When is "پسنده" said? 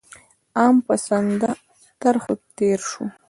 0.87-1.51